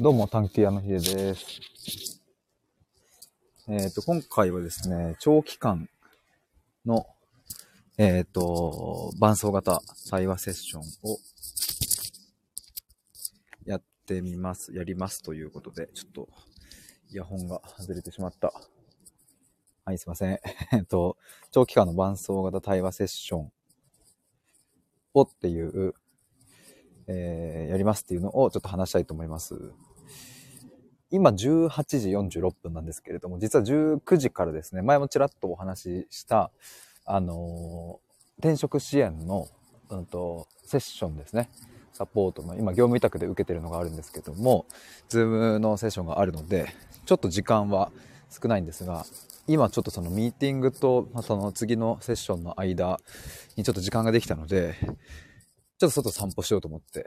[0.00, 2.20] どうも、探偵屋のひでです。
[3.68, 5.88] えっ、ー、と、今回はですね、長期間
[6.84, 7.06] の、
[7.96, 9.80] えっ、ー、と、伴奏型
[10.10, 11.18] 対話セッションを
[13.66, 16.28] やってみます、やりますということで、ちょっと、
[17.12, 18.52] イヤホンが外れてしまった。
[19.84, 20.40] はい、すいません。
[20.74, 21.16] えっと、
[21.52, 23.52] 長期間の伴奏型対話セッション
[25.14, 25.94] をっていう、
[27.06, 29.54] えー、やりますっていうのをちょっと話したいと思います。
[31.14, 36.50] 今18時46分なんですけれども、実は19時からですね、前もちらっとお話しした、
[37.04, 39.46] あのー、転職支援の、
[39.90, 41.50] うんと、セッションですね。
[41.92, 44.66] サポートの、今業務委託で受けてるのがあるんですけども、
[45.08, 46.74] ズームのセッションがあるので、
[47.06, 47.92] ちょっと時間は
[48.28, 49.06] 少ないんですが、
[49.46, 52.98] 今ちょっとそのミーティングと、まあ、その次のセッションの間
[53.54, 54.74] にちょっと時間ができたので、
[55.78, 57.06] ちょっと外散歩しようと思って、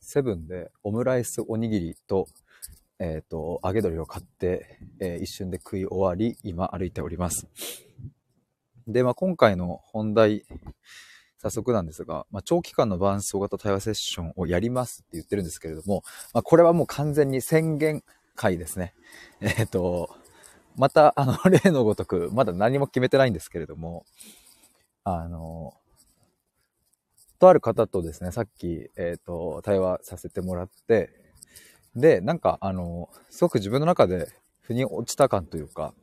[0.00, 2.28] セブンでオムライスおにぎりと、
[2.98, 7.48] えっ、ー、と、揚げ鶏を買って、えー、一瞬で食い終わり、今歩いております。
[8.86, 10.44] で、まあ、今回の本題、
[11.38, 16.02] 早速なんですが、まあ、長期間の伴奏型対話セッションをやりますって言ってるんですけれども、
[16.32, 18.02] まあ、これはもう完全に宣言
[18.34, 18.94] 会ですね。
[19.40, 20.08] えっ、ー、と、
[20.76, 24.06] また、あの、 例のごとく、まだ何も決めてないんですけれども、
[25.04, 25.74] あの、
[27.38, 31.25] とある方とですね、さっき、えっ、ー、と、対話させてもらって、
[31.96, 34.28] で、なんか、あの、すごく自分の中で
[34.60, 35.94] 腑に落ちた感というか、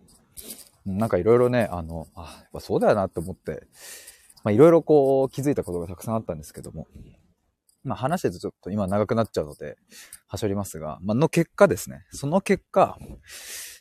[0.85, 3.67] なんかいろいろね、あの、あ、やっぱそうだよなって思って、
[4.43, 6.87] まあいろいろこう気づいたことがたくさんあったんですけども、
[7.83, 9.77] まあ話してるとちょっと今長くなっちゃうので、
[10.27, 12.97] はしょりますが、まあの結果ですね、その結果、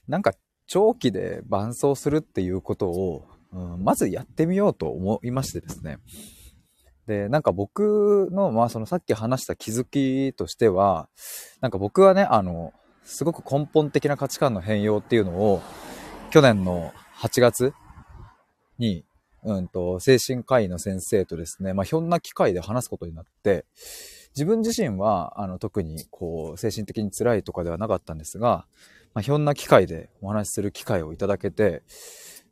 [0.06, 0.34] なんか
[0.66, 5.98] 長期で伴奏するっていうことを、うん、まずやってみようと思いましてですね、
[7.06, 11.08] で、なんか僕の、まあそのさっき話した気づきとしては、
[11.61, 12.72] なんか僕はね、あの、
[13.05, 15.62] すごく根本的な価値観の変容っていうのを、
[16.30, 17.74] 去年の8月
[18.79, 19.05] に、
[19.45, 23.67] うんと、精神科医の先生とですね、まあひょんな機会で話すことになって、
[24.34, 28.67] 自分自身は、あの、特にこう、精神的に辛いとかではなかったんですが、
[29.14, 31.83] まあひょんな機会でお話しする機会をいただけて、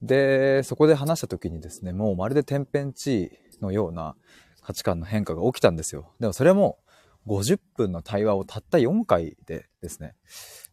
[0.03, 4.17] で、そこで話した時にですね、もうまるで天変地異のような
[4.63, 6.13] 価値観の変化が起きたんですよ。
[6.21, 6.79] でもそれも
[7.27, 10.15] 50分の対話をたった4回でですね、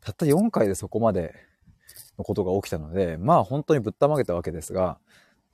[0.02, 1.34] たった4回でそこまで
[2.18, 5.00] のことが起きたので、まあ本当にぶったまげたわけですが、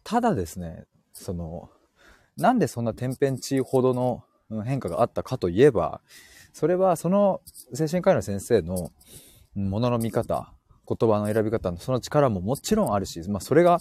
[0.03, 1.69] ただですね、その、
[2.37, 4.23] なんでそんな天変地異ほどの
[4.63, 6.01] 変化があったかといえば、
[6.53, 7.41] それはその
[7.73, 8.91] 精神科医の先生の
[9.55, 10.53] ものの見方、
[10.87, 13.79] 言葉の選び方のその力ももちろんあるし、まあそれが、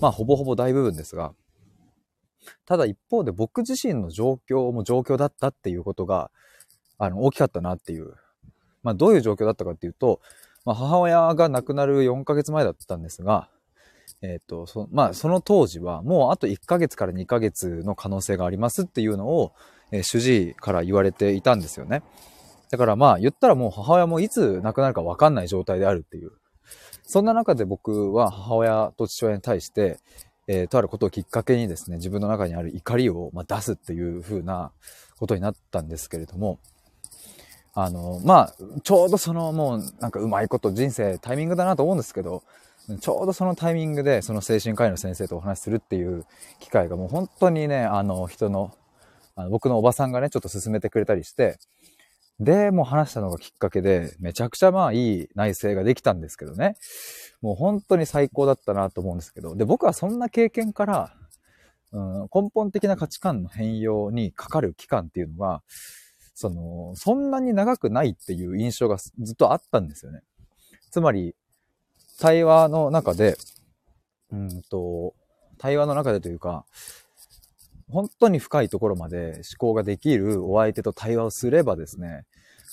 [0.00, 1.34] まあほぼほぼ大部分ですが、
[2.66, 6.30] ただ一方で僕自身の状況も状況だったっていうことが、
[6.98, 8.14] あの、大きかったなっていう。
[8.82, 10.20] まあ、どういう状況だったかっていうと、
[10.64, 13.48] まあ、母親が亡くなる4ヶ月前だったんですが、
[14.22, 19.52] えっ、ー、と、そ、まあ、その当時は、もうあと1ヶ月から2ヶ月の可能性がありますっていうのを、
[19.90, 22.02] えー、主治医から言われていたんですよね。
[22.70, 26.32] だからまあ、言ったらもう母親もいつ亡くなるかわかんない状態であるっていう。
[27.02, 29.98] そんな中で僕は母親と父親に対して、
[30.54, 34.70] えー、とあることをきっかけにですね、自分の中にある怒りを、ま、出すっていう風な
[35.18, 36.58] ことになったんですけれども、
[37.72, 42.42] あの、まあ、ちょうどそのもうなんかうまいこと人生タイミングだなと思うんですけど、
[43.00, 46.26] ちょうどそのタイミングでその精神科医の先生とお話しするっていう
[46.60, 48.74] 機会がもう本当にね、あの人の、
[49.36, 51.58] あの僕のおばさんがね、ちょっと勧めてくれたりして、
[52.40, 56.76] で、もう話したのがきっかけで、めちゃくちゃまあいい内政ができたんですけどね。
[57.40, 61.14] もう本当に最高だったなと思うんですけど、で、僕はそんな経験から、
[61.92, 65.62] うん、根本的な価値観の変容にかかる期間っていうのは、
[66.34, 70.22] その、そんなに長くないっていう印象がずっとあったんですよね。
[70.90, 71.34] つまり、
[72.18, 73.36] 対話の中で、
[74.30, 75.14] うんと、
[75.58, 76.64] 対話の中でというか、
[77.92, 82.24] 本当に深いところまで思考ができるお相手と対話をすればですね、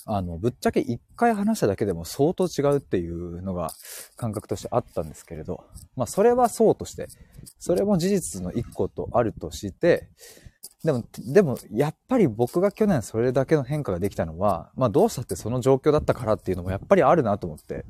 [0.06, 3.70] あの、ぶっちゃけ一回話しただけでも相当違うっていうのが
[4.16, 5.64] 感覚としてあったんですけれど、
[5.94, 7.08] まあそれはそうとして、
[7.58, 10.08] それも事実の一個とあるとして、
[10.84, 17.84] でも、でも、やっぱり僕が去年それだけの変化ができたのは、まあどうしたってその状況だったからっていうのもやっぱりあるなと思って、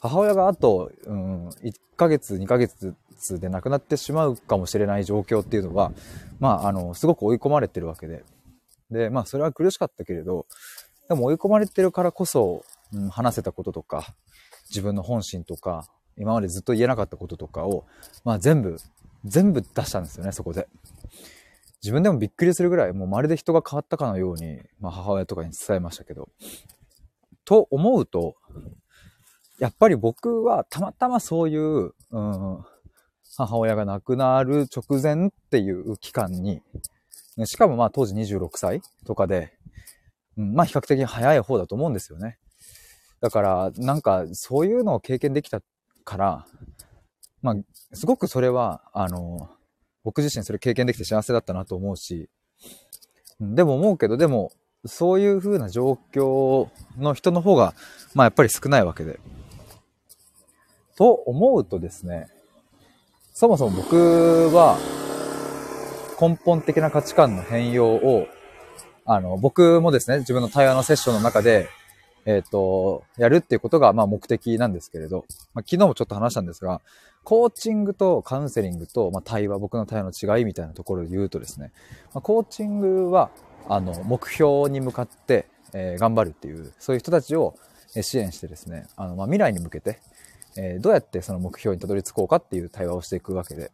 [0.00, 2.94] 母親があと、うん、1ヶ月、2ヶ月
[3.40, 5.92] で亡くなってしまうかもしれない状況っていうのは、
[6.40, 8.24] まあ、あの、すごく追い込まれてるわけで。
[8.90, 10.46] で、まあ、それは苦しかったけれど、
[11.08, 14.14] でも追い込まれてるからこそ、うん、話せたこととか、
[14.70, 17.84] 自分の本心とか、今までずっと言えなかったこととかを、
[18.24, 18.76] まあ全部、
[19.24, 20.68] 全部出したんですよね、そこで。
[21.82, 26.28] 自分でもびっくりするぐらい、もうまるで人が変わったかのように、まあ母親とかに伝えましたけど。
[27.44, 28.36] と思うと、
[29.58, 32.64] やっぱり僕はたまたまそういう、うん、
[33.36, 36.62] 母親が亡くなる直前っていう期間に、
[37.44, 39.52] しかもまあ当時26歳とかで、
[40.36, 42.38] うん、まあ比較的早い方だと思うんですよね。
[43.20, 45.62] だから、なんかそういうのを経験できた
[46.04, 46.46] から、
[47.40, 47.54] まあ、
[47.92, 49.48] すごくそれは、あの、
[50.04, 52.28] 僕自身それ経験できて幸せだったなと思うし、
[53.40, 54.52] でも思うけど、でも、
[54.84, 56.68] そういう風な状況
[56.98, 57.74] の人の方が、
[58.14, 59.20] まあやっぱり少ないわけで。
[60.96, 62.28] と思うとですね、
[63.42, 63.96] そもそも僕
[64.54, 64.78] は
[66.20, 68.28] 根本的な価値観の変容を、
[69.04, 71.68] あの、僕もですね、自分の対話のセッションの中で、
[72.24, 75.24] えっ、ー、と、やるっていうことが、まあ目的なんですけれど、
[75.54, 76.82] まあ、昨日もちょっと話したんですが、
[77.24, 81.72] コーチングとカウンセリングと、まあ、対話、僕の対話の違いみたいなところで言うとですね、
[82.14, 83.32] まあ、コーチングは、
[83.68, 87.56] あの、目標に向かって、えー、頑張るっていう、そういう人たちを
[87.88, 89.98] 支援してですね、あの、まあ、未来に向けて、
[90.56, 93.70] えー、どうやってその目標にたどり着こうかっていう対話をしていくわけで、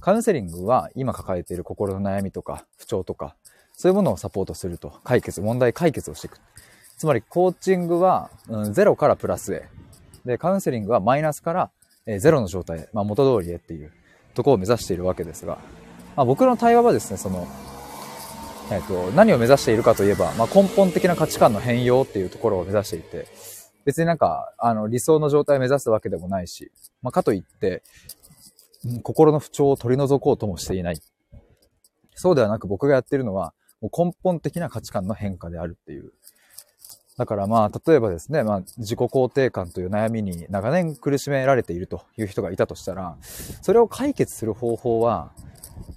[0.00, 3.36] カウンセリングは今抱えている心の悩みとか不調とか、
[3.72, 6.38] そういうものをサポートすると、解決、問題解決をしていく。
[6.96, 9.68] つまり、コーチングは、うん、ゼロからプラスへ。
[10.24, 11.70] で、カウンセリングはマイナスから、
[12.06, 13.92] えー、ゼロの状態へ、まあ、元通りへっていう
[14.34, 15.58] とこを目指しているわけですが、
[16.16, 17.48] まあ、僕の対話はですね、その、
[18.70, 23.26] えっ、と、何を目指しているかといえば、まあ、根本的な価値観の変容っていうところを目指していて、
[23.84, 26.70] 別になんか、あの、理想の状態を目指すわけでもないし、
[27.02, 27.82] まあ、かといって、
[29.02, 31.00] 心の不調を取り除こうともしていない。
[32.14, 36.12] そうではなく僕がやってるのは、もう根本的な価値観の変化であるっていう。
[37.18, 43.16] だからまあ、例えばですね、まあ、自己肯定感という悩みに長年苦しめられているという人がいたとしたら、
[43.60, 45.32] それを解決する方法は、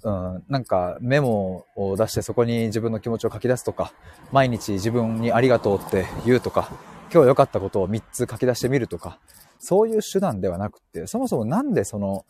[0.02, 3.92] うん、なんかメモを出してそこに自分の気持ちを書き出すとか、
[4.30, 6.70] 毎日自分にありがとうって言うとか、
[7.12, 9.18] 今日良かったことを3つ書き出してみるとか、
[9.58, 12.24] そういう手段ではなくて、そもそもなんでその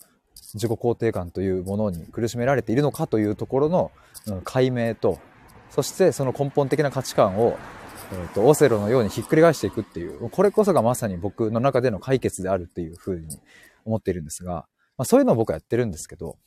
[0.55, 3.91] 自己肯定感というものに苦しめられているのかというところの
[4.45, 5.19] 解明と、
[5.71, 7.59] そしてその根本的な価値観を、
[8.13, 13.39] えーと、オセロのようにひっくり返していくっていう、これこそがまさに僕の中での解決であるっていうふうに
[13.85, 16.39] 思っているんですが、まあ、そういうのを僕はやってるんですけど、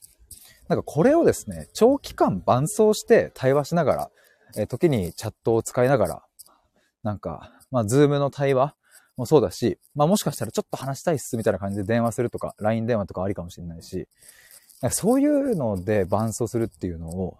[0.67, 4.11] なんかこれをですね、長期間伴走して対話しながら、
[4.55, 6.23] えー、時にチャットを使いながら、
[7.03, 8.75] なんかまあ、ズームの対話
[9.17, 14.07] もそうだし、まあ、もしかしたらちょっと話したいっすみたいな感じで電話するとか、LINE 電話とかありかもしれないし、
[14.91, 17.37] そういうので伴走するっていうのを、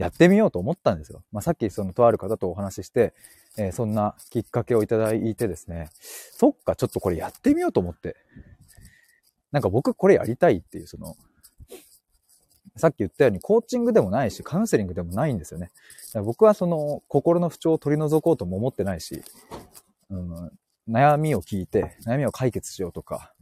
[0.00, 1.22] やってみようと思ったんですよ。
[1.30, 3.12] まあ、さっきそのとある方とお話しして、
[3.58, 8.16] えー、そんなきっかけをいただいてですね、そっか、ちょっとこれやってみようと思って。
[9.52, 11.16] なんか僕これやりたいっていう、その、
[12.76, 15.70] さっき言ったようにコーチングでもないし、カウンセリングでもないんですよね。
[16.24, 19.22] 僕はその心の不調を取り除こうとも思ってないし、
[20.10, 20.52] うん、
[20.88, 23.32] 悩みを聞いて、悩みを解決しようとか、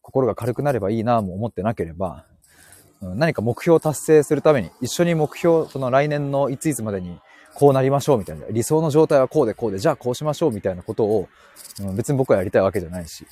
[0.00, 2.26] 心が軽くなればいいなも思ってなければ、
[3.00, 7.20] うん、何か目標を達成するために、一緒に目標、その来年のいついつまでに
[7.54, 11.28] こうなりましょうみたいな、理想の状態はこうでこうで、じゃあこうしましょうみたいなことを、
[11.80, 13.26] うん、別に僕はやりたいわけじゃないし、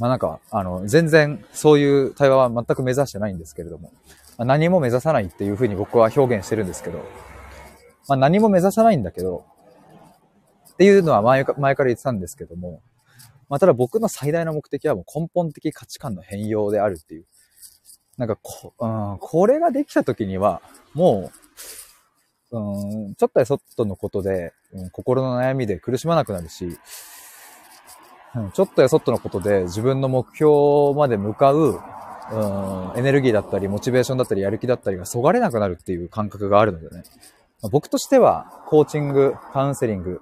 [0.00, 3.92] まあなんか、あの、全然そういう対話は全く目指してないんですけれども、
[4.38, 7.04] まあ、何も目指さないっていうふうに僕は表現してるんですけど、
[8.08, 9.44] まあ、何も目指さないんだけど、
[10.72, 12.80] っていうのは前前から言ってたんですけども、
[13.50, 17.26] まあ、ただ僕の最大の目的はもう根本的価値観の変容であるっていう。
[18.16, 20.62] なんかこ、うん、これができた時には、
[20.94, 21.30] も
[22.50, 26.78] う、うん、ちょっとやそっとのことで、うん、心の悩みで苦しまなくなるし、
[28.34, 31.80] うん、ちょっとやそっとのことで自分の目標まで向かう、
[32.32, 37.02] うん、エネルギーだったり、モチベーションだったり、やる気だったりがそがれなくなるっていう感覚があるのでね。
[37.72, 40.20] 僕としては、コーチング、カウンセリング、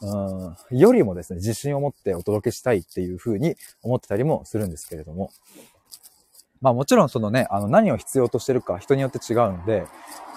[0.00, 5.30] うん、よりもですね、自信を持ってお届けしたいっていうふうに思ってたりもするんですけれども。
[6.60, 9.86] まあもちろんそのね、あの何を必要としてるか人によって違うので、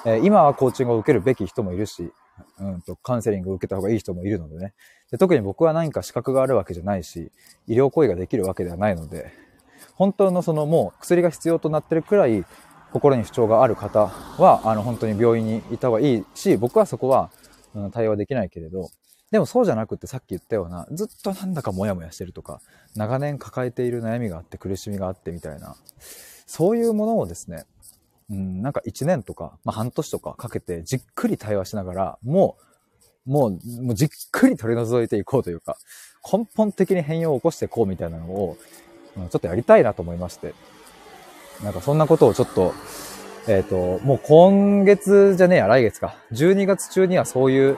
[0.05, 2.11] えー、今はコーチングを受けるべき人もいるし、
[2.59, 4.73] うんと、カウンセリングを受けた方がいい人もいるのでね。
[5.11, 7.31] で特に僕は何か資格があるわけじゃないし、
[7.67, 9.31] 医療行為ができるわけではないので、
[9.95, 12.45] 本当のそのもう薬が必要となってるくらい
[12.91, 17.31] 心に不調がある方は、あの、本当に病院に行った方がいいし、僕はそこは、
[17.73, 18.89] うん、対応できないけれど、
[19.31, 22.61] でもそうじゃなくてさっき言ったような、ずっとなんだかモヤモヤしてるとか、
[22.95, 25.75] 長年抱えている悩みがあって苦しみがあってみたいな、
[26.45, 27.65] そういうものをですね、
[28.29, 32.57] うん、なんか1年とか、まあ、半年とかかけてじっくり対話しながら、も
[33.25, 35.77] う、もう、もうじっくり取り除いていこうというか、
[36.29, 38.57] 根本的に変容を起こしていこうみたいなのを、
[39.17, 40.53] うん、ちょっとやりたいなと思いまして。
[41.63, 42.73] なんかそんなことをちょっと、
[43.47, 46.15] えっ、ー、と、もう今月じゃねえや、来月か。
[46.33, 47.77] 12月中にはそういう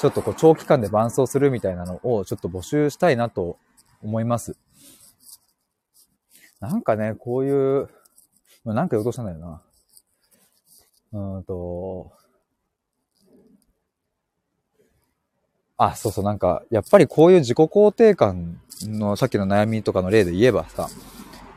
[0.00, 3.58] ちょっとこう長期間で伴走するみたいなのをちょっと募集したいなと
[4.02, 4.56] 思います。
[6.58, 7.88] なんかね、こういう、
[8.64, 9.62] なんか言おうとしたんだよな。
[11.12, 12.12] うんと、
[15.76, 20.88] あ、そうそう、なんか、やっぱりこういう自己肯定感のさっきの悩みとかの例で言えばさ、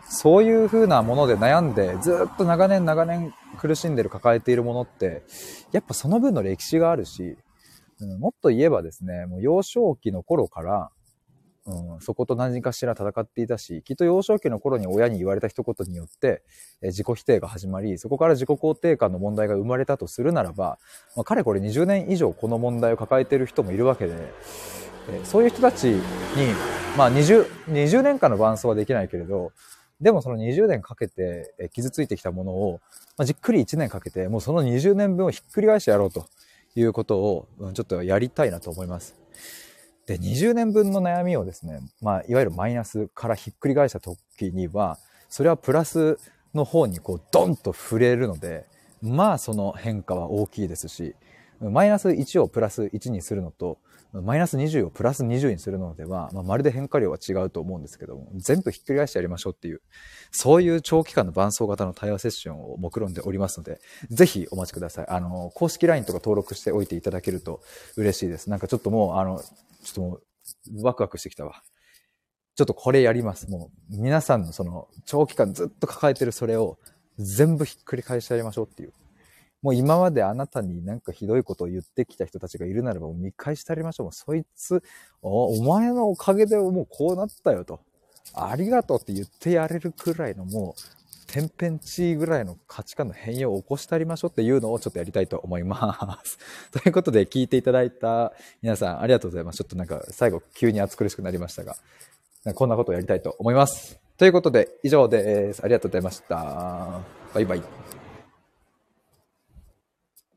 [0.09, 5.23] そういう風なもので悩んで、ずっと長年長年苦しんでる、抱えているものって、
[5.71, 7.37] やっぱその分の歴史があるし、
[7.99, 10.89] うん、もっと言えばですね、もう幼少期の頃から、
[11.65, 16.41] うん、そこと何かしら戦っていたし、きっと幼少期の頃に親に言われた一言によって、
[16.81, 20.77] え自己否定が始まり、そこから自己肯定感の問題が生まれたとするならば、
[21.15, 24.13] まあ、かれこれ20年以上この問題を抱えている人もいるわけで、
[25.09, 26.01] えそういう人たちに、
[26.97, 29.53] まあ20、20年間の伴走はできないけれど、
[30.01, 32.81] でもその20年かけて傷ついてきたものを、
[33.17, 36.27] まあ、じっくり1年かけて、もうその20年分をひっくり返してやろうと
[36.75, 39.15] いうことを、ちょっとやりたいなと思います。
[40.05, 44.17] で、20年分の悩みをですね、まあ、いわゆるマイナスからひっくり返した時
[44.51, 44.97] には、
[45.29, 46.17] それはプラス
[46.53, 48.65] の方にこう、ドンと触れるので、
[49.01, 51.15] まあ、その変化は大きいですし、
[51.59, 53.79] マイナス1をプラス1にするのと、
[54.11, 59.81] マイナス20をプラス20にするのでは、まあ、まるで変化量は違うと思うんですけども、全部ひっくり返してやりましょうっていう、
[60.31, 63.79] そういう長期間の伴走型の対話セッションを目論んでおりますので、
[64.09, 65.07] ぜひお待ちください。
[65.09, 67.61] あの、公式 LINE とか登録しておいていただけると
[67.97, 68.51] 嬉しいです。
[68.51, 69.41] なんかちょっともう、あの、
[69.83, 71.63] ちょっともう、ワクワクしてきたわ。
[72.55, 73.49] ちょっとこれやります。
[73.49, 76.77] もう、皆さんのその、長期間ずっと抱えてるそれを、
[77.17, 78.93] 全部ひっくり返してやりましょうっていう。
[79.61, 84.05] もう今まであなたになんかひどいことを言ってきた人たちがいるならば、見返してありましょう。
[84.05, 84.83] もうそいつ
[85.21, 87.79] お、お前のおかげでもうこうなったよと。
[88.33, 91.02] ありがとうって言ってやれるくらいのもう、
[91.33, 96.37] 天変地異ぐらいの価値観の変容を起こしてありましょうっていうのをちょっとやりたいと思います。
[96.71, 99.57] ということで聞いていただいた皆さんありがとうございます。
[99.57, 101.75] ちょっとなんか最後急に暑苦しくなりましたが、
[102.53, 103.99] こんなことをやりたいと思います。
[104.15, 105.63] ということで以上です。
[105.63, 107.01] ありがとうございました。
[107.33, 108.02] バイバイ。